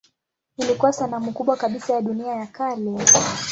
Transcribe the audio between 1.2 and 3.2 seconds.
kubwa kabisa ya dunia ya kale.